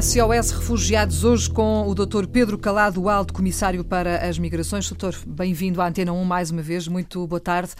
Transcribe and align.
SOS 0.00 0.52
Refugiados, 0.52 1.24
hoje 1.24 1.50
com 1.50 1.88
o 1.88 1.92
Dr. 1.92 2.26
Pedro 2.26 2.56
Calado, 2.56 3.08
Alto 3.08 3.34
Comissário 3.34 3.82
para 3.82 4.28
as 4.28 4.38
Migrações. 4.38 4.88
Doutor, 4.88 5.16
bem-vindo 5.26 5.82
à 5.82 5.88
Antena 5.88 6.12
1 6.12 6.24
mais 6.24 6.52
uma 6.52 6.62
vez, 6.62 6.86
muito 6.86 7.26
boa 7.26 7.40
tarde. 7.40 7.72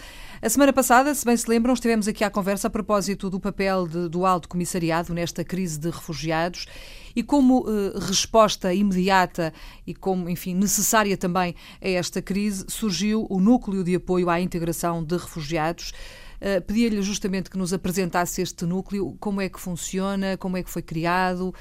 A 0.42 0.48
semana 0.48 0.72
passada, 0.72 1.14
se 1.14 1.24
bem 1.24 1.36
se 1.36 1.48
lembram, 1.48 1.72
estivemos 1.74 2.08
aqui 2.08 2.24
à 2.24 2.30
conversa 2.30 2.66
a 2.66 2.70
propósito 2.70 3.30
do 3.30 3.38
papel 3.38 3.86
de, 3.86 4.08
do 4.08 4.26
Alto 4.26 4.48
Comissariado 4.48 5.14
nesta 5.14 5.44
crise 5.44 5.78
de 5.78 5.90
refugiados 5.90 6.66
e 7.14 7.22
como 7.22 7.64
eh, 7.68 7.98
resposta 8.00 8.74
imediata 8.74 9.52
e 9.86 9.94
como, 9.94 10.28
enfim, 10.28 10.54
necessária 10.54 11.16
também 11.16 11.54
a 11.80 11.88
esta 11.88 12.20
crise, 12.20 12.64
surgiu 12.68 13.28
o 13.30 13.38
Núcleo 13.38 13.84
de 13.84 13.94
Apoio 13.94 14.28
à 14.28 14.40
Integração 14.40 15.04
de 15.04 15.16
Refugiados. 15.16 15.92
Uh, 16.40 16.62
Pedia-lhe 16.62 17.02
justamente 17.02 17.50
que 17.50 17.58
nos 17.58 17.72
apresentasse 17.72 18.40
este 18.40 18.64
núcleo, 18.64 19.16
como 19.18 19.40
é 19.40 19.48
que 19.48 19.60
funciona, 19.60 20.36
como 20.36 20.56
é 20.56 20.62
que 20.62 20.70
foi 20.70 20.82
criado, 20.82 21.54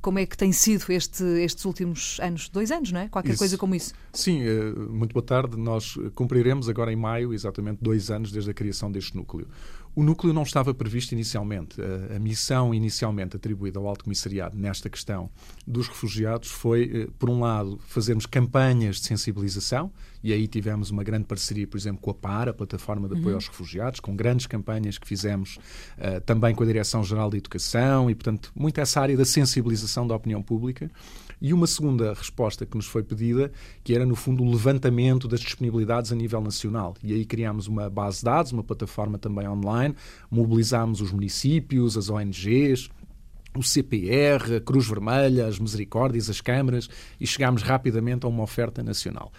como 0.00 0.18
é 0.18 0.26
que 0.26 0.36
tem 0.36 0.52
sido 0.52 0.84
este, 0.90 1.24
estes 1.42 1.64
últimos 1.64 2.18
anos, 2.20 2.48
dois 2.48 2.70
anos, 2.70 2.92
não 2.92 3.00
é? 3.00 3.08
Qualquer 3.08 3.30
isso. 3.30 3.38
coisa 3.38 3.58
como 3.58 3.74
isso. 3.74 3.92
Sim, 4.12 4.42
uh, 4.46 4.92
muito 4.92 5.12
boa 5.12 5.24
tarde. 5.24 5.56
Nós 5.56 5.96
cumpriremos 6.14 6.68
agora 6.68 6.92
em 6.92 6.96
maio 6.96 7.34
exatamente 7.34 7.78
dois 7.82 8.10
anos 8.10 8.30
desde 8.30 8.50
a 8.50 8.54
criação 8.54 8.90
deste 8.90 9.16
núcleo. 9.16 9.46
O 9.94 10.02
núcleo 10.02 10.32
não 10.32 10.42
estava 10.42 10.72
previsto 10.72 11.12
inicialmente. 11.12 11.80
A, 11.80 12.16
a, 12.16 12.18
missão 12.18 12.72
inicialmente 12.72 13.36
atribuída 13.36 13.78
ao 13.78 13.86
Alto 13.86 14.04
Comissariado 14.04 14.56
nesta 14.56 14.88
questão 14.88 15.28
dos 15.66 15.86
refugiados 15.86 16.50
foi, 16.50 16.90
eh, 16.94 17.08
por 17.18 17.28
um 17.28 17.40
lado, 17.40 17.78
fazermos 17.86 18.24
campanhas 18.24 18.96
de 18.96 19.06
sensibilização, 19.06 19.92
e 20.22 20.32
aí 20.32 20.48
tivemos 20.48 20.90
uma 20.90 21.04
grande 21.04 21.24
parceria, 21.24 21.66
por 21.66 21.76
exemplo, 21.76 22.00
com 22.00 22.10
a 22.10 22.14
PAR, 22.14 22.48
a 22.48 22.54
Plataforma 22.54 23.06
de 23.06 23.14
Apoio 23.14 23.30
uhum. 23.30 23.34
aos 23.34 23.48
Refugiados, 23.48 24.00
com 24.00 24.16
grandes 24.16 24.46
campanhas 24.46 24.96
que 24.96 25.06
fizemos 25.06 25.58
uh, 25.98 26.20
também 26.24 26.54
com 26.54 26.62
a 26.62 26.66
Direção-Geral 26.66 27.28
de 27.28 27.38
Educação 27.38 28.08
e, 28.08 28.14
portanto, 28.14 28.50
muito 28.54 28.80
essa 28.80 29.00
área 29.00 29.16
da 29.16 29.24
sensibilização 29.24 30.06
da 30.06 30.14
opinião 30.14 30.40
pública. 30.40 30.90
E 31.42 31.52
uma 31.52 31.66
segunda 31.66 32.14
resposta 32.14 32.64
que 32.64 32.76
nos 32.76 32.86
foi 32.86 33.02
pedida, 33.02 33.50
que 33.82 33.92
era, 33.92 34.06
no 34.06 34.14
fundo, 34.14 34.44
o 34.44 34.48
levantamento 34.48 35.26
das 35.26 35.40
disponibilidades 35.40 36.12
a 36.12 36.14
nível 36.14 36.40
nacional. 36.40 36.94
E 37.02 37.12
aí 37.12 37.24
criámos 37.24 37.66
uma 37.66 37.90
base 37.90 38.18
de 38.18 38.26
dados, 38.26 38.52
uma 38.52 38.62
plataforma 38.62 39.18
também 39.18 39.48
online, 39.48 39.92
mobilizámos 40.30 41.00
os 41.00 41.10
municípios, 41.10 41.98
as 41.98 42.08
ONGs, 42.08 42.88
o 43.56 43.62
CPR, 43.62 44.54
a 44.56 44.60
Cruz 44.60 44.86
Vermelha, 44.86 45.48
as 45.48 45.58
Misericórdias, 45.58 46.30
as 46.30 46.40
câmaras 46.40 46.88
e 47.20 47.26
chegámos 47.26 47.62
rapidamente 47.62 48.24
a 48.24 48.28
uma 48.28 48.44
oferta 48.44 48.80
nacional. 48.80 49.32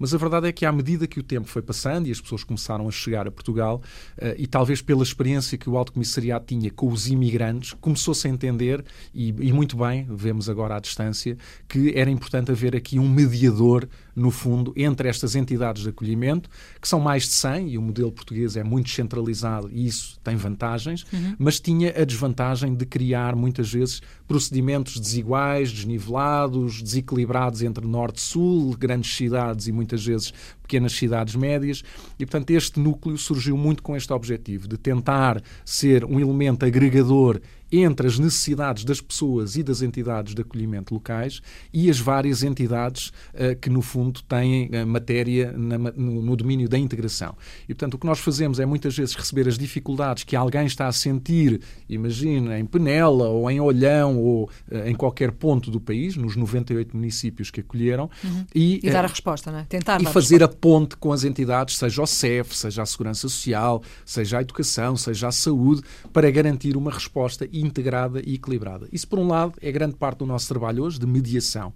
Mas 0.00 0.14
a 0.14 0.18
verdade 0.18 0.48
é 0.48 0.52
que, 0.52 0.64
à 0.64 0.72
medida 0.72 1.06
que 1.06 1.20
o 1.20 1.22
tempo 1.22 1.46
foi 1.46 1.60
passando 1.60 2.08
e 2.08 2.10
as 2.10 2.18
pessoas 2.18 2.42
começaram 2.42 2.88
a 2.88 2.90
chegar 2.90 3.28
a 3.28 3.30
Portugal, 3.30 3.82
uh, 4.16 4.34
e 4.38 4.46
talvez 4.46 4.80
pela 4.80 5.02
experiência 5.02 5.58
que 5.58 5.68
o 5.68 5.76
Alto 5.76 5.92
Comissariado 5.92 6.46
tinha 6.46 6.70
com 6.70 6.88
os 6.88 7.06
imigrantes, 7.06 7.74
começou-se 7.74 8.26
a 8.26 8.30
entender, 8.30 8.82
e, 9.14 9.28
e, 9.28 9.52
muito 9.52 9.76
bem, 9.76 10.06
vemos 10.08 10.48
agora 10.48 10.76
à 10.76 10.80
distância, 10.80 11.36
que 11.68 11.92
era 11.94 12.10
importante 12.10 12.50
haver 12.50 12.74
aqui 12.74 12.98
um 12.98 13.08
mediador, 13.08 13.86
no 14.14 14.30
fundo, 14.30 14.72
entre 14.76 15.08
estas 15.08 15.34
entidades 15.34 15.82
de 15.82 15.88
acolhimento, 15.88 16.48
que 16.80 16.88
são 16.88 17.00
mais 17.00 17.24
de 17.24 17.32
100, 17.32 17.70
e 17.70 17.78
o 17.78 17.82
modelo 17.82 18.12
português 18.12 18.56
é 18.56 18.64
muito 18.64 18.90
centralizado 18.90 19.70
e 19.72 19.86
isso 19.86 20.18
tem 20.22 20.36
vantagens, 20.36 21.04
uhum. 21.12 21.34
mas 21.38 21.60
tinha 21.60 21.90
a 21.90 22.04
desvantagem 22.04 22.74
de 22.74 22.84
criar, 22.86 23.34
muitas 23.34 23.72
vezes, 23.72 24.00
procedimentos 24.26 24.98
desiguais, 24.98 25.72
desnivelados, 25.72 26.82
desequilibrados 26.82 27.62
entre 27.62 27.86
norte-sul, 27.86 28.76
grandes 28.76 29.14
cidades 29.14 29.66
e 29.66 29.72
muitas 29.72 30.04
vezes 30.04 30.32
pequenas 30.62 30.92
cidades 30.92 31.34
médias, 31.34 31.82
e 32.18 32.24
portanto 32.24 32.50
este 32.50 32.78
núcleo 32.78 33.18
surgiu 33.18 33.56
muito 33.56 33.82
com 33.82 33.96
este 33.96 34.12
objetivo, 34.12 34.68
de 34.68 34.78
tentar 34.78 35.42
ser 35.64 36.04
um 36.04 36.20
elemento 36.20 36.64
agregador 36.64 37.40
entre 37.72 38.06
as 38.06 38.18
necessidades 38.18 38.84
das 38.84 39.00
pessoas 39.00 39.56
e 39.56 39.62
das 39.62 39.82
entidades 39.82 40.34
de 40.34 40.42
acolhimento 40.42 40.92
locais 40.92 41.40
e 41.72 41.88
as 41.88 41.98
várias 41.98 42.42
entidades 42.42 43.12
uh, 43.34 43.56
que, 43.60 43.70
no 43.70 43.82
fundo, 43.82 44.22
têm 44.22 44.68
uh, 44.68 44.86
matéria 44.86 45.52
na, 45.52 45.78
no, 45.78 46.22
no, 46.22 46.36
domínio 46.36 46.68
da 46.68 46.78
integração. 46.78 47.36
E, 47.68 47.74
portanto, 47.74 47.94
o 47.94 47.98
que 47.98 48.06
nós 48.06 48.18
fazemos 48.18 48.58
é 48.58 48.66
muitas 48.66 48.96
vezes 48.96 49.14
receber 49.14 49.48
as 49.48 49.56
dificuldades 49.56 50.24
que 50.24 50.34
alguém 50.34 50.66
está 50.66 50.86
a 50.86 50.92
sentir, 50.92 51.60
imagina, 51.88 52.58
em 52.58 52.64
Penela 52.64 53.28
ou 53.28 53.50
em 53.50 53.60
Olhão 53.60 54.18
ou 54.18 54.44
uh, 54.44 54.86
em 54.86 54.94
qualquer 54.94 55.32
ponto 55.32 55.70
do 55.70 55.80
país, 55.80 56.16
nos 56.16 56.36
98 56.36 56.96
municípios 56.96 57.50
que 57.50 57.60
acolheram, 57.60 58.10
uhum. 58.24 58.46
e, 58.54 58.80
e, 58.82 58.90
dar 58.90 59.04
a 59.04 59.08
resposta, 59.08 59.52
não 59.52 59.60
é? 59.60 59.64
Tentar 59.64 60.00
e 60.00 60.06
fazer 60.06 60.42
a, 60.42 60.46
a 60.46 60.48
ponte 60.48 60.96
com 60.96 61.12
as 61.12 61.24
entidades, 61.24 61.76
seja 61.76 62.02
o 62.02 62.06
CEF, 62.06 62.56
seja 62.56 62.82
a 62.82 62.86
Segurança 62.86 63.20
Social, 63.20 63.82
seja 64.04 64.38
a 64.38 64.42
Educação, 64.42 64.96
seja 64.96 65.28
a 65.28 65.32
Saúde, 65.32 65.82
para 66.12 66.30
garantir 66.30 66.76
uma 66.76 66.90
resposta 66.90 67.48
integrada 67.60 68.20
e 68.24 68.34
equilibrada. 68.34 68.88
Isso, 68.92 69.06
por 69.08 69.18
um 69.18 69.28
lado, 69.28 69.54
é 69.60 69.70
grande 69.70 69.96
parte 69.96 70.18
do 70.18 70.26
nosso 70.26 70.48
trabalho 70.48 70.84
hoje 70.84 70.98
de 70.98 71.06
mediação. 71.06 71.72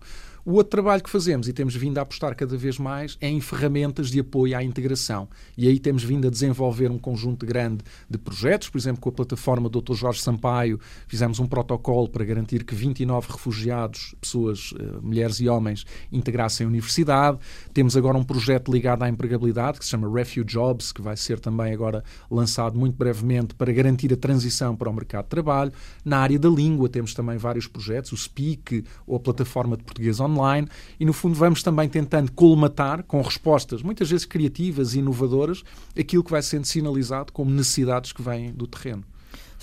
O 0.47 0.53
outro 0.57 0.73
trabalho 0.73 1.03
que 1.03 1.09
fazemos 1.09 1.49
e 1.49 1.55
temos 1.55 1.75
vindo 1.75 1.97
a 1.97 2.03
apostar 2.03 2.37
cada 2.37 2.55
vez 2.55 2.79
mais 2.79 3.17
é 3.19 3.27
em 3.31 3.41
ferramentas 3.41 4.11
de 4.11 4.21
apoio 4.21 4.55
à 4.55 4.63
integração. 4.63 5.27
E 5.57 5.67
aí 5.67 5.81
temos 5.81 6.05
vindo 6.05 6.29
a 6.29 6.31
desenvolver 6.31 6.91
um 6.91 6.99
conjunto 6.99 7.47
grande 7.47 7.83
de 8.11 8.19
projetos, 8.19 8.69
por 8.69 8.77
exemplo, 8.77 9.01
com 9.01 9.09
a 9.09 9.13
plataforma 9.13 9.71
Dr. 9.71 9.95
Jorge 9.95 10.21
Sampaio, 10.21 10.79
fizemos 11.09 11.41
um 11.41 11.47
protocolo 11.47 12.11
para 12.11 12.23
garantir 12.27 12.63
que 12.63 12.75
29 12.75 13.33
refugiados, 13.33 14.15
pessoas, 14.21 14.75
eh, 14.79 14.99
mulheres 15.01 15.41
e 15.41 15.49
homens, 15.49 15.87
integrassem 16.13 16.67
a 16.67 16.69
universidade. 16.69 17.39
Temos 17.73 17.97
agora 17.97 18.19
um 18.19 18.23
projeto 18.23 18.71
ligado 18.71 19.03
à 19.03 19.09
empregabilidade 19.09 19.79
que 19.79 19.85
se 19.87 19.93
chama 19.93 20.13
Refuge 20.13 20.45
Jobs, 20.45 20.93
que 20.93 21.01
vai 21.01 21.17
ser 21.17 21.41
também 21.41 21.73
agora 21.73 22.05
lançado 22.31 22.79
muito 22.79 22.99
brevemente 22.99 23.55
para 23.55 23.73
garantir 23.73 24.13
a 24.13 24.17
transição 24.17 24.77
para 24.77 24.91
o 24.91 24.93
mercado 24.93 25.25
de 25.25 25.31
trabalho. 25.31 25.73
Na 26.05 26.19
área 26.19 26.39
da 26.39 26.51
língua 26.51 26.87
temos 26.87 27.15
também 27.15 27.39
vários 27.39 27.67
projetos, 27.67 28.13
o 28.13 28.17
Speak 28.19 28.85
ou 29.07 29.17
a 29.17 29.21
plataforma 29.21 29.75
de 29.75 29.85
português 29.85 30.21
online 30.21 30.34
online 30.39 30.69
e, 30.99 31.05
no 31.05 31.13
fundo, 31.13 31.35
vamos 31.35 31.63
também 31.63 31.89
tentando 31.89 32.33
colmatar 32.33 33.03
com 33.05 33.21
respostas, 33.21 33.83
muitas 33.83 34.11
vezes 34.11 34.27
criativas 34.27 34.95
e 34.95 34.99
inovadoras, 34.99 35.63
aquilo 35.99 36.25
que 36.25 36.31
vai 36.31 36.43
sendo 36.43 36.65
sinalizado 36.65 37.33
como 37.33 37.51
necessidades 37.51 38.13
que 38.13 38.23
vêm 38.23 38.53
do 38.53 38.67
terreno. 38.67 39.05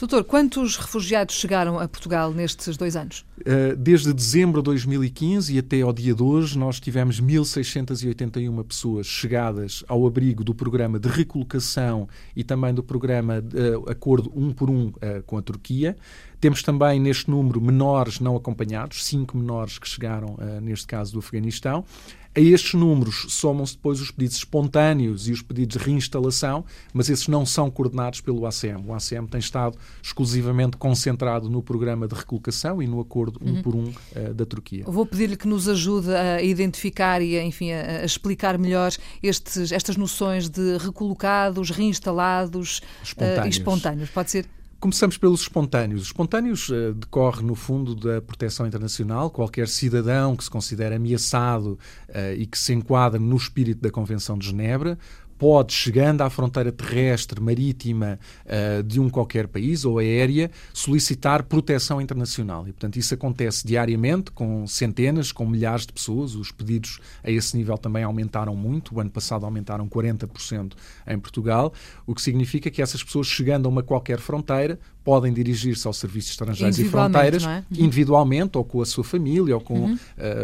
Doutor, 0.02 0.24
quantos 0.24 0.78
refugiados 0.78 1.36
chegaram 1.36 1.78
a 1.78 1.88
Portugal 1.88 2.34
nestes 2.34 2.76
dois 2.76 2.96
anos? 2.96 3.24
Eh, 3.46 3.76
desde 3.76 4.12
dezembro 4.12 4.60
de 4.60 4.66
2015 4.66 5.54
e 5.54 5.60
até 5.60 5.82
ao 5.82 5.94
dia 5.94 6.16
de 6.16 6.24
hoje, 6.24 6.58
nós 6.58 6.80
tivemos 6.80 7.22
1.681 7.22 8.64
pessoas 8.64 9.06
chegadas 9.06 9.84
ao 9.88 10.08
abrigo 10.08 10.44
do 10.44 10.56
programa 10.56 11.00
de 11.00 11.08
recolocação 11.08 12.10
e 12.36 12.44
também 12.44 12.74
do 12.74 12.82
programa 12.82 13.44
de 13.44 13.56
uh, 13.56 13.92
Acordo 13.92 14.32
um 14.36 14.52
por 14.52 14.72
um 14.72 14.88
uh, 14.88 15.22
com 15.28 15.38
a 15.38 15.42
Turquia. 15.44 15.96
Temos 16.40 16.64
também 16.64 17.00
neste 17.00 17.30
número 17.30 17.62
menores 17.62 18.20
não 18.20 18.36
acompanhados, 18.36 19.06
cinco 19.06 19.38
menores 19.38 19.78
que 19.78 19.88
chegaram, 19.88 20.36
neste 20.60 20.88
caso, 20.88 21.14
do 21.14 21.20
Afeganistão. 21.20 21.86
A 22.34 22.40
estes 22.40 22.74
números 22.74 23.26
somam-se 23.30 23.74
depois 23.74 24.00
os 24.00 24.10
pedidos 24.10 24.38
espontâneos 24.38 25.28
e 25.28 25.34
os 25.34 25.42
pedidos 25.42 25.78
de 25.78 25.84
reinstalação, 25.84 26.64
mas 26.94 27.10
esses 27.10 27.28
não 27.28 27.46
são 27.46 27.70
coordenados 27.70 28.22
pelo 28.22 28.46
ACM. 28.46 28.86
O 28.88 28.94
ACM 28.94 29.28
tem 29.28 29.40
estado 29.40 29.78
exclusivamente 30.02 30.78
concentrado 30.78 31.50
no 31.50 31.62
programa 31.62 32.08
de 32.08 32.16
recolocação 32.16 32.82
e 32.82 32.88
no 32.88 33.02
acordo 33.02 33.38
um 33.44 33.56
uhum. 33.56 33.62
por 33.62 33.76
um 33.76 33.90
uh, 33.90 34.34
da 34.34 34.46
Turquia. 34.46 34.86
Vou 34.88 35.06
pedir-lhe 35.06 35.36
que 35.36 35.48
nos 35.48 35.68
ajude 35.68 36.10
a 36.14 36.42
identificar 36.42 37.22
e, 37.22 37.38
a, 37.38 37.44
enfim, 37.44 37.72
a, 37.74 38.02
a 38.02 38.06
explicar 38.06 38.58
melhor 38.58 38.92
estes, 39.22 39.72
estas 39.74 39.98
noções 39.98 40.48
de 40.48 40.78
recolocados, 40.78 41.70
reinstalados 41.70 42.80
uh, 43.18 43.46
e 43.46 43.50
espontâneos. 43.50 44.10
Pode 44.10 44.32
ser? 44.32 44.46
Começamos 44.82 45.16
pelos 45.16 45.42
espontâneos. 45.42 46.02
Os 46.02 46.08
espontâneos 46.08 46.68
uh, 46.70 46.96
decorre, 46.96 47.44
no 47.44 47.54
fundo, 47.54 47.94
da 47.94 48.20
proteção 48.20 48.66
internacional. 48.66 49.30
Qualquer 49.30 49.68
cidadão 49.68 50.36
que 50.36 50.44
se 50.44 50.50
considere 50.50 50.96
ameaçado 50.96 51.78
uh, 52.10 52.34
e 52.36 52.48
que 52.48 52.58
se 52.58 52.74
enquadre 52.74 53.20
no 53.20 53.38
espírito 53.38 53.80
da 53.80 53.92
Convenção 53.92 54.36
de 54.36 54.48
Genebra 54.48 54.98
pode, 55.42 55.74
chegando 55.74 56.22
à 56.22 56.30
fronteira 56.30 56.72
terrestre, 56.72 57.42
marítima 57.42 58.20
uh, 58.46 58.84
de 58.84 59.00
um 59.00 59.10
qualquer 59.10 59.48
país 59.48 59.84
ou 59.84 59.98
aérea, 59.98 60.52
solicitar 60.72 61.42
proteção 61.42 62.00
internacional. 62.00 62.68
E, 62.68 62.72
portanto, 62.72 62.98
isso 62.98 63.16
acontece 63.16 63.66
diariamente 63.66 64.30
com 64.30 64.68
centenas, 64.68 65.32
com 65.32 65.48
milhares 65.48 65.88
de 65.88 65.94
pessoas. 65.94 66.36
Os 66.36 66.52
pedidos 66.52 67.00
a 67.24 67.32
esse 67.32 67.58
nível 67.58 67.76
também 67.76 68.04
aumentaram 68.04 68.56
muito. 68.56 68.96
O 68.96 69.00
ano 69.00 69.10
passado 69.10 69.44
aumentaram 69.44 69.90
40% 69.90 70.74
em 71.08 71.18
Portugal, 71.18 71.74
o 72.06 72.14
que 72.14 72.22
significa 72.22 72.70
que 72.70 72.80
essas 72.80 73.04
pessoas, 73.04 73.26
chegando 73.26 73.66
a 73.66 73.70
uma 73.70 73.82
qualquer 73.82 74.20
fronteira, 74.20 74.78
podem 75.04 75.34
dirigir-se 75.34 75.88
aos 75.88 75.98
serviços 75.98 76.32
estrangeiros 76.32 76.80
e 76.80 76.86
fronteiras 76.86 77.44
é? 77.44 77.64
uhum. 77.72 77.86
individualmente 77.86 78.58
ou 78.58 78.64
com 78.64 78.82
a 78.82 78.86
sua 78.86 79.04
família 79.04 79.56
ou 79.56 79.62
com 79.62 79.80
uhum. 79.80 79.94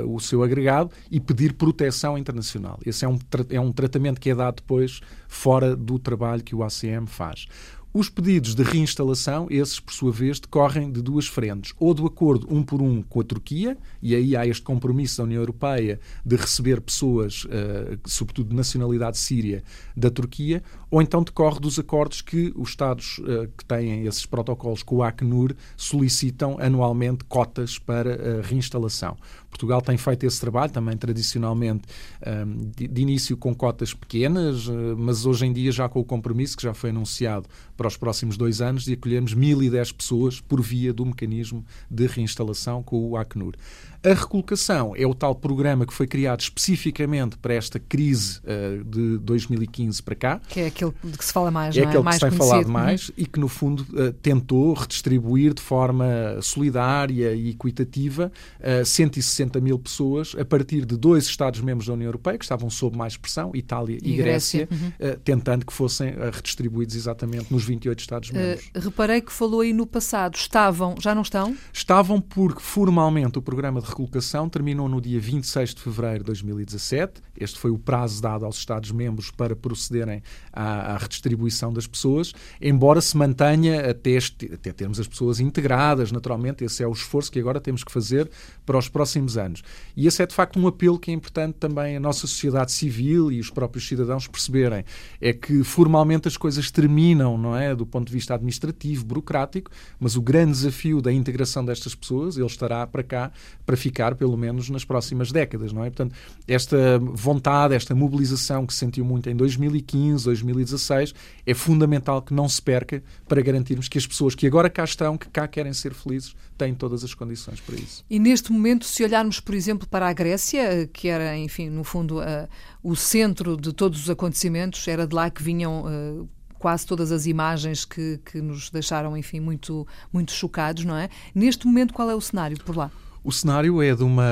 uh, 0.04 0.16
o 0.16 0.20
seu 0.20 0.44
agregado 0.44 0.92
e 1.12 1.20
pedir 1.20 1.54
proteção 1.54 2.18
internacional. 2.18 2.80
Esse 2.86 3.06
é 3.06 3.08
um, 3.08 3.20
é 3.50 3.60
um 3.60 3.72
tratamento 3.72 4.20
que 4.20 4.30
é 4.30 4.36
dado 4.36 4.56
depois 4.56 5.02
fora 5.28 5.76
do 5.76 6.00
trabalho 6.00 6.44
que 6.44 6.56
o 6.56 6.64
ACM 6.64 7.06
faz. 7.06 7.48
Os 7.94 8.10
pedidos 8.10 8.54
de 8.54 8.62
reinstalação, 8.62 9.48
esses, 9.50 9.80
por 9.80 9.92
sua 9.92 10.12
vez, 10.12 10.40
decorrem 10.40 10.92
de 10.92 11.02
duas 11.02 11.26
frentes. 11.26 11.74
Ou 11.80 11.96
do 11.96 12.06
acordo 12.06 12.46
um 12.48 12.62
por 12.62 12.80
um 12.80 13.02
com 13.02 13.22
a 13.22 13.24
Turquia, 13.24 13.76
e 14.02 14.14
aí 14.14 14.36
há 14.36 14.46
este 14.46 14.62
compromisso 14.62 15.18
da 15.18 15.24
União 15.24 15.42
Europeia 15.42 16.00
de 16.24 16.36
receber 16.36 16.80
pessoas, 16.80 17.46
uh, 17.46 17.98
sobretudo 18.06 18.50
de 18.50 18.56
nacionalidade 18.56 19.18
síria, 19.18 19.64
da 19.96 20.12
Turquia, 20.12 20.62
ou 20.90 21.02
então 21.02 21.22
decorre 21.24 21.60
dos 21.60 21.78
acordos 21.78 22.22
que 22.22 22.54
os 22.56 22.70
Estados 22.70 23.18
uh, 23.20 23.48
que 23.58 23.66
têm 23.66 24.06
esses 24.06 24.26
protocolos 24.26 24.84
com 24.84 24.98
o 24.98 25.04
Acnur 25.04 25.54
solicitam 25.76 26.58
anualmente 26.60 27.24
cotas 27.26 27.78
para 27.78 28.40
a 28.40 28.42
reinstalação. 28.42 29.18
Portugal 29.50 29.82
tem 29.82 29.98
feito 29.98 30.26
esse 30.26 30.40
trabalho, 30.40 30.72
também 30.72 30.96
tradicionalmente 30.96 31.84
um, 32.26 32.72
de, 32.76 32.88
de, 32.88 33.02
início 33.02 33.36
com 33.36 33.54
cotas 33.56 33.94
pequenas, 33.94 34.68
uh, 34.68 34.96
mas 34.98 35.26
hoje 35.26 35.46
em 35.46 35.54
dia 35.54 35.72
já 35.72 35.90
com 35.90 36.00
o 36.00 36.06
compromisso 36.06 36.56
que 36.56 36.64
já 36.64 36.74
foi 36.74 36.92
anunciado 36.92 37.48
para 37.76 37.88
os 37.88 37.98
próximos 37.98 38.38
dois 38.38 38.62
anos 38.62 38.86
de 38.86 38.94
acolhermos 38.94 39.36
1.010 39.36 39.94
pessoas 39.94 40.40
por 40.40 40.62
via 40.62 40.94
do 40.94 41.06
mecanismo 41.06 41.66
de 41.90 42.08
reinstalação 42.08 42.82
com 42.82 43.10
o 43.10 43.18
Acnur. 43.18 43.56
A 44.04 44.14
recolocação 44.14 44.94
é 44.96 45.06
o 45.06 45.14
tal 45.14 45.36
programa 45.36 45.86
que 45.86 45.94
foi 45.94 46.08
criado 46.08 46.42
especificamente 46.42 47.38
para 47.38 47.54
esta 47.54 47.80
crise 47.80 48.40
uh, 48.40 48.84
de 48.84 49.18
2015 49.20 50.02
para 50.04 50.16
cá. 50.16 50.42
Que 50.48 50.62
é 50.62 50.68
aquele 50.68 50.94
de 51.04 51.18
que 51.18 51.26
se 51.26 51.34
fala 51.34 51.52
mais, 51.52 51.76
é? 51.76 51.82
é? 51.82 51.86
aquele 51.86 52.04
mais 52.04 52.20
que 52.20 52.26
se 52.26 52.30
tem 52.30 52.38
falado 52.38 52.66
uhum. 52.66 52.72
mais 52.72 53.12
e 53.18 53.26
que, 53.26 53.40
no 53.40 53.48
fundo, 53.48 53.86
uh, 53.94 54.14
tentou 54.14 54.74
redistribuir 54.74 55.54
de 55.54 55.62
forma 55.62 56.06
solidária 56.42 57.34
e 57.34 57.50
equitativa 57.50 58.32
uh, 58.60 58.86
160 58.86 59.60
mil 59.60 59.80
pessoas 59.80 60.36
a 60.40 60.46
partir 60.46 60.86
de 60.86 60.96
dois 60.96 61.26
Estados-membros 61.26 61.88
da 61.88 61.94
União 61.94 62.08
Europeia 62.08 62.38
que 62.38 62.46
estavam 62.46 62.70
sob 62.70 62.98
mais 62.98 63.18
pressão, 63.18 63.52
Itália 63.54 63.98
e, 64.02 64.14
e 64.14 64.18
Grécia, 64.18 64.68
Grécia 64.68 64.88
uhum. 65.00 65.12
uh, 65.12 65.20
tentando 65.20 65.66
que 65.66 65.74
fossem 65.74 66.14
redistribuídos 66.32 66.96
exatamente 66.96 67.52
nos 67.52 67.64
28 67.64 68.00
Estados-membros. 68.00 68.72
reparei 68.76 69.22
que 69.22 69.32
falou 69.32 69.62
aí 69.62 69.74
no 69.74 69.86
passado. 69.86 70.36
Estavam, 70.36 70.96
já 71.00 71.14
não 71.14 71.22
estão? 71.22 71.56
Estavam 71.74 72.22
porque, 72.22 72.62
formalmente, 72.62 73.38
o 73.38 73.42
programa 73.42 73.82
de 73.82 73.87
recolocação 73.88 74.50
terminou 74.50 74.88
no 74.88 75.02
dia 75.02 75.20
26 75.20 75.76
de 75.76 75.82
fevereiro 75.82 76.20
de 76.20 76.26
2017. 76.26 77.22
Este 77.40 77.58
foi 77.58 77.72
o 77.72 77.78
prazo 77.78 78.22
dado 78.22 78.46
aos 78.46 78.58
Estados-membros 78.58 79.32
para 79.32 79.56
procederem 79.56 80.22
à, 80.52 80.94
à, 80.94 80.98
redistribuição 80.98 81.72
das 81.72 81.88
pessoas, 81.88 82.34
embora 82.62 83.02
se 83.02 83.16
mantenha 83.16 83.90
até, 83.90 84.12
este, 84.12 84.54
até 84.54 84.72
termos 84.72 85.00
as 85.00 85.08
pessoas 85.08 85.40
integradas, 85.40 86.12
naturalmente. 86.12 86.64
Esse 86.64 86.84
é 86.84 86.88
o 86.88 86.92
esforço 86.92 87.32
que 87.32 87.40
agora 87.40 87.60
temos 87.62 87.84
que 87.84 87.92
fazer 87.92 88.30
para 88.66 88.78
os 88.78 88.90
próximos 88.90 89.38
anos. 89.38 89.64
E 89.96 90.08
esse 90.08 90.22
é, 90.22 90.26
de 90.26 90.36
facto, 90.36 90.60
um 90.60 90.68
apelo 90.68 91.00
que 91.00 91.12
é 91.12 91.14
importante 91.14 91.56
também 91.56 91.96
a 91.96 92.00
nossa 92.00 92.28
sociedade 92.28 92.72
civil 92.72 93.32
e 93.32 93.40
os 93.40 93.50
próprios 93.50 93.88
cidadãos 93.88 94.28
perceberem. 94.28 94.84
É 95.22 95.34
que, 95.34 95.64
formalmente, 95.64 96.28
as 96.28 96.36
coisas 96.36 96.70
terminam, 96.70 97.38
não 97.38 97.56
é? 97.56 97.74
Do 97.74 97.86
ponto 97.86 98.08
de 98.08 98.14
vista 98.14 98.34
administrativo, 98.34 99.06
burocrático, 99.06 99.72
mas 100.00 100.16
o 100.16 100.22
grande 100.22 100.52
desafio 100.52 101.02
da 101.02 101.14
integração 101.14 101.64
destas 101.64 101.96
pessoas, 101.96 102.38
ele 102.38 102.46
estará 102.46 102.86
para 102.86 103.04
cá 103.04 103.32
para 103.66 103.77
ficar, 103.78 104.16
pelo 104.16 104.36
menos, 104.36 104.70
nas 104.70 104.84
próximas 104.84 105.32
décadas, 105.32 105.72
não 105.72 105.84
é? 105.84 105.90
Portanto, 105.90 106.16
esta 106.48 107.00
vontade, 107.00 107.74
esta 107.74 107.96
mobilização 107.96 108.66
que 108.66 108.74
se 108.74 108.80
sentiu 108.80 109.06
muito 109.06 109.30
em 109.30 109.36
2015, 109.36 110.26
2016, 110.26 111.14
é 111.46 111.54
fundamental 111.54 112.22
que 112.22 112.34
não 112.34 112.50
se 112.50 112.62
perca 112.62 113.02
para 113.28 113.42
garantirmos 113.42 113.88
que 113.88 113.98
as 113.98 114.06
pessoas 114.06 114.36
que 114.36 114.46
agora 114.46 114.70
cá 114.70 114.84
estão, 114.84 115.18
que 115.18 115.30
cá 115.30 115.48
querem 115.48 115.74
ser 115.74 115.94
felizes, 115.94 116.36
têm 116.58 116.74
todas 116.74 117.04
as 117.04 117.14
condições 117.14 117.62
para 117.62 117.76
isso. 117.76 118.04
E 118.10 118.20
neste 118.20 118.52
momento, 118.52 118.86
se 118.86 119.04
olharmos, 119.04 119.40
por 119.40 119.56
exemplo, 119.56 119.88
para 119.88 120.08
a 120.08 120.14
Grécia, 120.14 120.88
que 120.92 121.08
era, 121.08 121.38
enfim, 121.38 121.70
no 121.70 121.84
fundo, 121.84 122.20
uh, 122.20 122.48
o 122.84 122.96
centro 122.96 123.56
de 123.56 123.72
todos 123.72 124.02
os 124.02 124.10
acontecimentos, 124.10 124.88
era 124.88 125.06
de 125.06 125.16
lá 125.16 125.30
que 125.30 125.44
vinham 125.44 125.84
uh, 125.86 126.28
quase 126.58 126.86
todas 126.86 127.12
as 127.12 127.26
imagens 127.26 127.86
que, 127.86 128.20
que 128.26 128.42
nos 128.42 128.70
deixaram, 128.70 129.16
enfim, 129.16 129.40
muito, 129.40 129.88
muito 130.12 130.32
chocados, 130.32 130.84
não 130.84 130.96
é? 130.96 131.10
Neste 131.34 131.66
momento, 131.68 131.94
qual 131.94 132.10
é 132.10 132.16
o 132.16 132.22
cenário 132.22 132.58
por 132.64 132.76
lá? 132.76 132.92
O 133.28 133.32
cenário 133.34 133.82
é 133.82 133.94
de 133.94 134.04
uma 134.04 134.24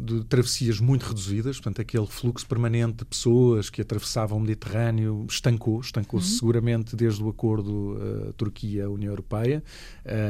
de 0.00 0.22
travessias 0.26 0.78
muito 0.78 1.02
reduzidas, 1.02 1.56
portanto, 1.56 1.80
aquele 1.80 2.06
fluxo 2.06 2.46
permanente 2.46 2.98
de 2.98 3.04
pessoas 3.04 3.68
que 3.68 3.82
atravessavam 3.82 4.38
o 4.38 4.40
Mediterrâneo 4.40 5.26
estancou, 5.28 5.80
estancou-se 5.80 6.30
uhum. 6.30 6.38
seguramente 6.38 6.94
desde 6.94 7.20
o 7.20 7.28
acordo 7.28 7.96
uh, 7.96 8.32
Turquia-União 8.34 9.10
Europeia. 9.10 9.60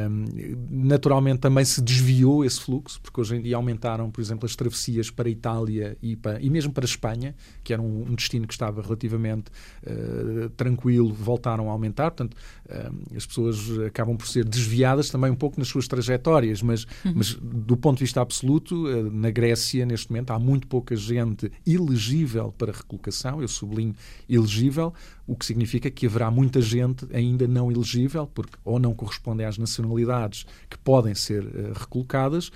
Um, 0.09 0.25
naturalmente 0.71 1.41
também 1.41 1.67
se 1.67 1.83
desviou 1.83 2.47
esse 2.47 2.63
fluxo, 2.63 2.99
porque 2.99 3.21
hoje 3.21 3.37
em 3.37 3.43
dia 3.43 3.57
aumentaram, 3.57 4.11
por 4.11 4.23
exemplo, 4.23 4.47
as 4.47 4.57
travessias 4.57 5.11
para 5.11 5.29
a 5.29 5.31
Itália 5.31 5.95
e, 6.01 6.17
para, 6.17 6.41
e 6.41 6.49
mesmo 6.49 6.73
para 6.73 6.85
a 6.85 6.89
Espanha, 6.89 7.35
que 7.63 7.75
era 7.75 7.83
um, 7.83 8.07
um 8.09 8.15
destino 8.15 8.47
que 8.47 8.55
estava 8.55 8.81
relativamente 8.81 9.51
uh, 9.87 10.49
tranquilo, 10.57 11.13
voltaram 11.13 11.69
a 11.69 11.73
aumentar. 11.73 12.11
Portanto, 12.11 12.39
uh, 12.71 13.15
as 13.15 13.27
pessoas 13.27 13.59
acabam 13.87 14.17
por 14.17 14.27
ser 14.27 14.47
desviadas 14.47 15.11
também 15.11 15.31
um 15.31 15.37
pouco 15.37 15.59
nas 15.59 15.69
suas 15.69 15.87
trajetórias, 15.87 16.63
mas, 16.63 16.87
uhum. 17.05 17.13
mas 17.17 17.35
do 17.35 17.82
ponto 17.83 17.99
de 17.99 18.05
vista 18.05 18.21
absoluto, 18.21 18.89
eh, 18.89 19.03
na 19.11 19.31
Grécia, 19.31 19.85
neste 19.85 20.11
momento, 20.11 20.31
há 20.31 20.39
muito 20.39 20.67
pouca 20.67 20.97
gente 20.97 21.51
elegível 21.67 22.55
para 22.57 22.73
recolocação, 22.73 23.43
eu 23.43 23.49
sublinho 23.49 23.95
elegível, 24.29 24.95
o 25.27 25.37
que 25.37 25.45
significa 25.45 25.91
que 25.91 26.07
haverá 26.07 26.31
muita 26.31 26.61
gente 26.61 27.07
ainda 27.13 27.47
não 27.47 27.71
elegível, 27.71 28.27
porque 28.27 28.57
ou 28.65 28.79
não 28.79 28.95
correspondem 28.95 29.47
às 29.47 29.59
nacionalidades 29.59 30.47
que 30.71 30.79
podem 30.79 31.15
ser 31.15 31.45
uh, 31.45 31.73
recolocadas, 31.79 32.49
uh, 32.49 32.53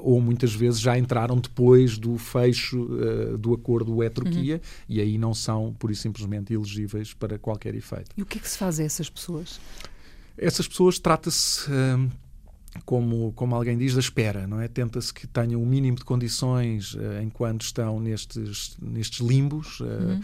ou 0.00 0.20
muitas 0.20 0.54
vezes 0.54 0.80
já 0.80 0.98
entraram 0.98 1.36
depois 1.36 1.98
do 1.98 2.16
fecho 2.18 2.82
uh, 2.82 3.38
do 3.38 3.54
acordo 3.54 3.96
UE-Turquia 3.96 4.56
uhum. 4.56 4.60
e 4.88 5.00
aí 5.00 5.18
não 5.18 5.34
são, 5.34 5.74
por 5.78 5.90
e 5.90 5.94
simplesmente, 5.94 6.52
elegíveis 6.52 7.14
para 7.14 7.38
qualquer 7.38 7.74
efeito. 7.74 8.10
E 8.16 8.22
o 8.22 8.26
que 8.26 8.38
é 8.38 8.40
que 8.40 8.48
se 8.48 8.58
faz 8.58 8.80
a 8.80 8.84
essas 8.84 9.08
pessoas? 9.08 9.60
Essas 10.36 10.66
pessoas 10.66 10.98
trata-se 10.98 11.70
como, 12.84 13.32
como 13.32 13.54
alguém 13.54 13.76
diz, 13.76 13.94
da 13.94 14.00
espera, 14.00 14.46
não 14.46 14.60
é? 14.60 14.66
Tenta-se 14.66 15.12
que 15.12 15.26
tenham 15.26 15.62
o 15.62 15.66
mínimo 15.66 15.98
de 15.98 16.04
condições 16.04 16.94
uh, 16.94 17.22
enquanto 17.22 17.62
estão 17.62 18.00
nestes, 18.00 18.76
nestes 18.80 19.20
limbos. 19.20 19.80
Uh, 19.80 19.84
uhum. 19.84 20.20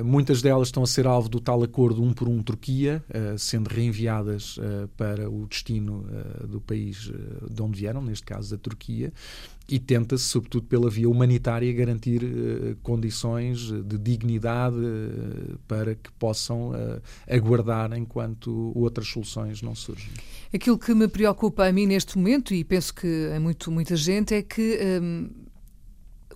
uh, 0.00 0.04
muitas 0.04 0.42
delas 0.42 0.68
estão 0.68 0.82
a 0.82 0.86
ser 0.86 1.06
alvo 1.06 1.28
do 1.28 1.40
tal 1.40 1.62
acordo 1.62 2.02
um 2.02 2.12
por 2.12 2.28
um 2.28 2.42
Turquia, 2.42 3.02
sendo 3.38 3.68
reenviadas 3.68 4.58
para 4.96 5.30
o 5.30 5.46
destino 5.46 6.06
do 6.46 6.60
país 6.60 7.10
de 7.50 7.62
onde 7.62 7.80
vieram, 7.80 8.02
neste 8.02 8.24
caso 8.24 8.50
da 8.50 8.58
Turquia 8.58 9.12
e 9.68 9.78
tenta-se, 9.78 10.24
sobretudo 10.24 10.66
pela 10.66 10.90
via 10.90 11.08
humanitária, 11.08 11.72
garantir 11.72 12.22
uh, 12.22 12.76
condições 12.82 13.70
de 13.70 13.98
dignidade 13.98 14.76
uh, 14.76 15.58
para 15.66 15.94
que 15.94 16.12
possam 16.18 16.70
uh, 16.70 17.00
aguardar 17.28 17.96
enquanto 17.96 18.72
outras 18.74 19.08
soluções 19.08 19.62
não 19.62 19.74
surgem. 19.74 20.10
Aquilo 20.52 20.78
que 20.78 20.94
me 20.94 21.08
preocupa 21.08 21.66
a 21.66 21.72
mim 21.72 21.86
neste 21.86 22.18
momento, 22.18 22.52
e 22.52 22.62
penso 22.62 22.94
que 22.94 23.30
a 23.34 23.40
muito, 23.40 23.70
muita 23.70 23.96
gente, 23.96 24.34
é 24.34 24.42
que. 24.42 24.78
Um 25.02 25.43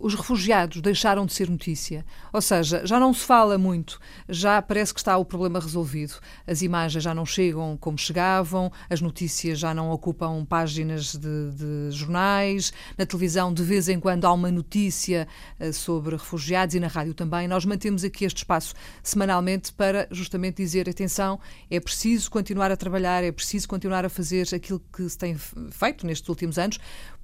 os 0.00 0.14
refugiados 0.14 0.80
deixaram 0.80 1.26
de 1.26 1.32
ser 1.32 1.48
notícia. 1.48 2.04
Ou 2.32 2.40
seja, 2.40 2.86
já 2.86 2.98
não 2.98 3.12
se 3.12 3.24
fala 3.24 3.58
muito, 3.58 4.00
já 4.28 4.60
parece 4.62 4.92
que 4.92 5.00
está 5.00 5.16
o 5.16 5.24
problema 5.24 5.60
resolvido. 5.60 6.14
As 6.46 6.62
imagens 6.62 7.02
já 7.02 7.14
não 7.14 7.26
chegam 7.26 7.76
como 7.76 7.98
chegavam, 7.98 8.70
as 8.88 9.00
notícias 9.00 9.58
já 9.58 9.74
não 9.74 9.90
ocupam 9.90 10.44
páginas 10.44 11.14
de, 11.14 11.50
de 11.52 11.90
jornais, 11.90 12.72
na 12.96 13.04
televisão 13.04 13.52
de 13.52 13.62
vez 13.62 13.88
em 13.88 13.98
quando 13.98 14.24
há 14.24 14.32
uma 14.32 14.50
notícia 14.50 15.26
uh, 15.60 15.72
sobre 15.72 16.16
refugiados 16.16 16.74
e 16.74 16.80
na 16.80 16.88
rádio 16.88 17.14
também. 17.14 17.48
Nós 17.48 17.64
mantemos 17.64 18.04
aqui 18.04 18.24
este 18.24 18.38
espaço 18.38 18.74
semanalmente 19.02 19.72
para 19.72 20.06
justamente 20.10 20.56
dizer: 20.56 20.88
atenção, 20.88 21.38
é 21.70 21.80
preciso 21.80 22.30
continuar 22.30 22.70
a 22.70 22.76
trabalhar, 22.76 23.24
é 23.24 23.32
preciso 23.32 23.68
continuar 23.68 24.04
a 24.04 24.08
fazer 24.08 24.48
aquilo 24.54 24.80
que 24.92 25.08
se 25.08 25.18
tem 25.18 25.36
feito 25.70 26.06
nestes 26.06 26.28
últimos 26.28 26.58
anos, 26.58 26.78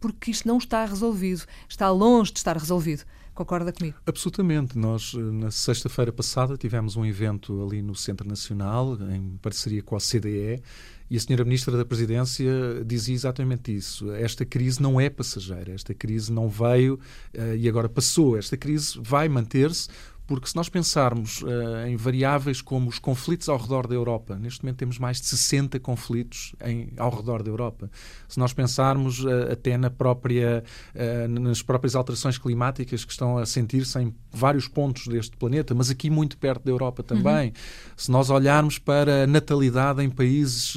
porque 0.05 0.31
isto 0.31 0.47
não 0.47 0.59
está 0.59 0.85
resolvido, 0.85 1.45
está 1.67 1.91
longe 1.91 2.31
de 2.31 2.39
estar 2.39 2.55
resolvido. 2.59 3.05
Concorda 3.33 3.73
comigo? 3.73 3.97
Absolutamente. 4.05 4.77
Nós, 4.77 5.15
eh, 5.17 5.19
na 5.19 5.51
sexta-feira 5.51 6.13
passada, 6.13 6.59
tivemos 6.59 6.95
um 6.95 7.07
evento 7.07 7.65
ali 7.65 7.81
no 7.81 7.95
Centro 7.95 8.29
Nacional, 8.29 8.99
em 9.11 9.39
parceria 9.41 9.83
com 9.83 9.97
a 9.97 9.99
CDE, 9.99 10.63
e 11.11 11.17
a 11.17 11.21
senhora 11.21 11.43
Ministra 11.43 11.75
da 11.75 11.87
Presidência 11.87 12.53
dizia 12.85 13.15
exatamente 13.15 13.75
isso. 13.75 14.13
Esta 14.13 14.45
crise 14.45 14.83
não 14.83 15.01
é 15.01 15.09
passageira, 15.09 15.73
esta 15.73 15.95
crise 15.95 16.31
não 16.31 16.51
veio 16.51 17.01
uh, 17.35 17.57
e 17.57 17.67
agora 17.67 17.89
passou. 17.89 18.37
Esta 18.37 18.59
crise 18.59 18.99
vai 19.03 19.27
manter-se 19.27 19.89
porque 20.27 20.49
se 20.49 20.57
nós 20.57 20.69
pensarmos 20.69 21.43
uh, 21.43 21.87
em 21.87 21.97
variáveis 21.97 22.63
como 22.63 22.89
os 22.89 22.99
conflitos 22.99 23.49
ao 23.49 23.59
redor 23.59 23.87
da 23.87 23.95
Europa, 23.95 24.37
neste 24.37 24.63
momento 24.63 24.79
temos 24.79 24.99
mais 24.99 25.21
de 25.21 25.27
60 25.27 25.79
conflitos 25.81 26.55
em, 26.65 26.91
ao 26.97 27.15
redor 27.15 27.43
da 27.43 27.51
Europa. 27.51 27.91
Se 28.27 28.39
nós 28.39 28.53
pensarmos 28.53 29.23
uh, 29.23 29.53
até 29.53 29.77
na 29.77 29.91
própria, 29.91 30.65
uh, 30.95 31.29
nas 31.29 31.61
próprias 31.61 31.95
alterações 31.95 32.39
climáticas 32.39 33.05
que 33.05 33.13
estão 33.13 33.37
a 33.37 33.45
sentir-se 33.45 33.99
em 33.99 34.15
vários 34.33 34.67
pontos 34.67 35.07
deste 35.07 35.37
planeta, 35.37 35.75
mas 35.75 35.91
aqui 35.91 36.09
muito 36.09 36.39
perto 36.39 36.65
da 36.65 36.71
Europa 36.71 37.03
também. 37.03 37.49
Uhum. 37.49 37.55
Se 37.97 38.11
nós 38.11 38.31
olharmos 38.31 38.79
para 38.79 39.25
a 39.25 39.27
natalidade 39.27 40.03
em 40.03 40.11
países 40.11 40.77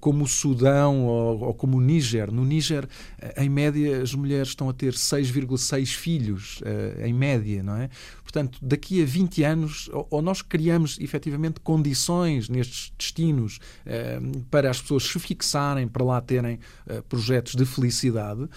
como 0.00 0.24
o 0.24 0.26
Sudão 0.26 1.04
ou, 1.06 1.44
ou 1.44 1.54
como 1.54 1.76
o 1.76 1.80
Níger, 1.80 2.32
no 2.32 2.44
Níger, 2.44 2.88
em 3.36 3.48
média, 3.48 4.02
as 4.02 4.12
mulheres 4.14 4.48
estão 4.48 4.68
a 4.68 4.72
ter 4.72 4.94
6,6 4.94 5.86
filhos, 5.94 6.60
em 7.04 7.12
média, 7.12 7.62
não 7.62 7.76
é? 7.76 7.88
Portanto, 8.26 8.45
portanto, 8.46 8.58
daqui 8.62 9.02
a 9.02 9.06
20 9.06 9.42
anos, 9.42 9.90
ou 10.10 10.22
nós 10.22 10.42
criamos 10.42 10.98
efetivamente 11.00 11.60
condições 11.60 12.48
nestes 12.48 12.92
destinos 12.96 13.58
uh, 13.86 14.40
para 14.50 14.70
as 14.70 14.80
pessoas 14.80 15.04
se 15.04 15.18
fixarem, 15.18 15.88
para 15.88 16.04
lá 16.04 16.20
terem 16.20 16.58
uh, 16.86 17.02
projetos 17.08 17.54
de 17.54 17.64
felicidade, 17.64 18.48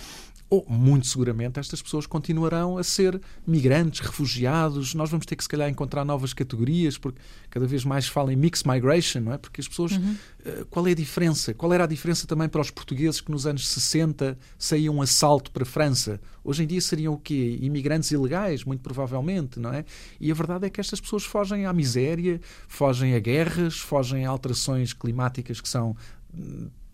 ou 0.49 0.65
muito 0.67 1.05
seguramente 1.05 1.59
estas 1.59 1.81
pessoas 1.81 2.07
continuarão 2.07 2.77
a 2.77 2.83
ser 2.83 3.21
migrantes, 3.45 3.99
refugiados. 3.99 4.95
Nós 4.95 5.09
vamos 5.09 5.25
ter 5.25 5.35
que, 5.35 5.43
se 5.43 5.49
calhar, 5.49 5.69
encontrar 5.69 6.03
novas 6.03 6.33
categorias, 6.33 6.97
porque 6.97 7.21
cada 7.49 7.67
vez 7.67 7.85
mais 7.85 8.07
falam 8.07 8.31
em 8.31 8.35
mixed 8.35 8.67
migration, 8.67 9.19
não 9.19 9.33
é? 9.33 9.37
Porque 9.37 9.61
as 9.61 9.67
pessoas. 9.67 9.91
Uhum. 9.91 10.15
Uh, 10.39 10.65
qual 10.67 10.87
é 10.87 10.91
a 10.91 10.95
diferença? 10.95 11.53
Qual 11.53 11.71
era 11.71 11.83
a 11.83 11.87
diferença 11.87 12.25
também 12.25 12.49
para 12.49 12.61
os 12.61 12.71
portugueses 12.71 13.21
que 13.21 13.29
nos 13.29 13.45
anos 13.45 13.67
60 13.67 14.37
saíam 14.57 14.95
um 14.95 15.01
assalto 15.01 15.51
para 15.51 15.63
a 15.63 15.65
França? 15.65 16.19
Hoje 16.43 16.63
em 16.63 16.67
dia 16.67 16.81
seriam 16.81 17.13
o 17.13 17.17
quê? 17.17 17.59
Imigrantes 17.61 18.09
ilegais, 18.11 18.63
muito 18.63 18.81
provavelmente, 18.81 19.59
não 19.59 19.71
é? 19.71 19.85
E 20.19 20.31
a 20.31 20.33
verdade 20.33 20.65
é 20.65 20.69
que 20.69 20.81
estas 20.81 20.99
pessoas 20.99 21.23
fogem 21.25 21.65
à 21.65 21.73
miséria, 21.73 22.41
fogem 22.67 23.13
a 23.13 23.19
guerras, 23.19 23.77
fogem 23.77 24.25
a 24.25 24.29
alterações 24.29 24.93
climáticas 24.93 25.61
que 25.61 25.69
são 25.69 25.95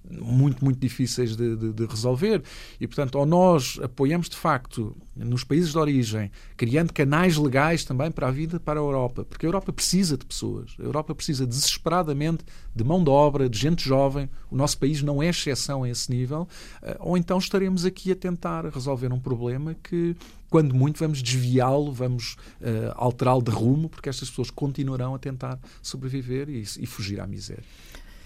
muito, 0.09 0.63
muito 0.63 0.79
difíceis 0.79 1.35
de, 1.35 1.55
de, 1.55 1.73
de, 1.73 1.85
resolver. 1.85 2.43
E, 2.79 2.87
portanto, 2.87 3.15
ou 3.15 3.25
nós 3.25 3.79
apoiamos 3.81 4.29
de 4.29 4.35
facto 4.35 4.95
nos 5.15 5.43
países 5.43 5.71
de 5.71 5.77
origem, 5.77 6.31
criando 6.57 6.91
canais 6.91 7.37
legais 7.37 7.85
também 7.85 8.11
para 8.11 8.27
a 8.27 8.31
vida 8.31 8.59
para 8.59 8.79
a 8.79 8.83
Europa, 8.83 9.23
porque 9.23 9.45
a 9.45 9.49
Europa 9.49 9.71
precisa 9.71 10.17
de 10.17 10.25
pessoas, 10.25 10.75
a 10.79 10.83
Europa 10.83 11.15
precisa 11.15 11.45
desesperadamente 11.45 12.43
de 12.75 12.83
mão 12.83 13.03
de 13.03 13.09
obra, 13.09 13.49
de 13.49 13.57
gente 13.57 13.83
jovem. 13.83 14.29
O 14.51 14.55
nosso 14.55 14.77
país 14.77 15.01
não 15.01 15.23
é 15.23 15.29
exceção 15.29 15.83
a 15.83 15.89
esse 15.89 16.11
nível. 16.11 16.47
Eh, 16.81 16.97
ou 16.99 17.17
então 17.17 17.37
estaremos 17.37 17.85
aqui 17.85 18.11
a 18.11 18.15
tentar 18.15 18.65
resolver 18.65 19.11
um 19.13 19.19
problema 19.19 19.75
que 19.81 20.15
quando 20.49 20.73
muito 20.73 20.99
vamos 20.99 21.21
desviá-lo, 21.21 21.91
vamos 21.91 22.37
uh, 22.61 22.93
alterá-lo 22.95 23.41
de 23.41 23.51
rumo, 23.51 23.89
porque 23.89 24.07
estas 24.07 24.29
pessoas 24.29 24.49
continuarão 24.49 25.13
a 25.13 25.19
tentar 25.19 25.59
sobreviver 25.81 26.49
e, 26.49 26.61
e 26.61 26.85
fugir 26.85 27.19
à 27.19 27.27
miséria. 27.27 27.63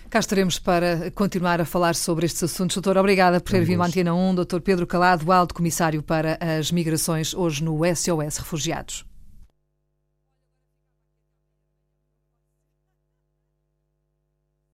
Cá 0.09 0.17
estaremos 0.17 0.57
para 0.57 1.11
continuar 1.11 1.61
a 1.61 1.65
falar 1.65 1.93
sobre 1.93 2.25
estes 2.25 2.41
assuntos. 2.41 2.75
Doutor, 2.77 2.97
obrigada 2.97 3.39
por 3.39 3.51
ter 3.51 3.63
vindo 3.63 3.83
à 3.83 3.85
Antena 3.85 4.11
1. 4.11 4.33
Doutor 4.33 4.59
Pedro 4.59 4.87
Calado, 4.87 5.31
Alto 5.31 5.53
Comissário 5.53 6.01
para 6.01 6.35
as 6.41 6.71
Migrações, 6.71 7.35
hoje 7.35 7.63
no 7.63 7.81
SOS 7.85 8.37
Refugiados. 8.37 9.08